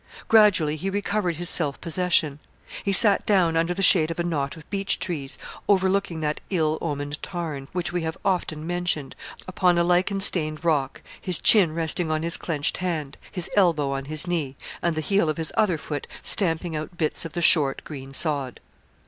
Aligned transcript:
Gradually 0.27 0.77
he 0.77 0.89
recovered 0.89 1.35
his 1.35 1.47
self 1.47 1.79
possession. 1.79 2.39
He 2.83 2.91
sat 2.91 3.23
down 3.23 3.55
under 3.55 3.71
the 3.75 3.83
shade 3.83 4.09
of 4.09 4.19
a 4.19 4.23
knot 4.23 4.57
of 4.57 4.67
beech 4.71 4.97
trees, 4.97 5.37
overlooking 5.69 6.21
that 6.21 6.41
ill 6.49 6.79
omened 6.81 7.21
tarn, 7.21 7.67
which 7.71 7.93
we 7.93 8.01
have 8.01 8.17
often 8.25 8.65
mentioned, 8.65 9.15
upon 9.47 9.77
a 9.77 9.83
lichen 9.83 10.19
stained 10.19 10.65
rock, 10.65 11.03
his 11.21 11.37
chin 11.37 11.71
resting 11.75 12.09
on 12.09 12.23
his 12.23 12.35
clenched 12.35 12.77
hand, 12.77 13.15
his 13.31 13.47
elbow 13.55 13.91
on 13.91 14.05
his 14.05 14.25
knee, 14.25 14.55
and 14.81 14.95
the 14.95 15.01
heel 15.01 15.29
of 15.29 15.37
his 15.37 15.51
other 15.55 15.77
foot 15.77 16.07
stamping 16.23 16.75
out 16.75 16.97
bits 16.97 17.23
of 17.23 17.33
the 17.33 17.39
short, 17.43 17.83
green 17.83 18.11
sod. 18.11 18.59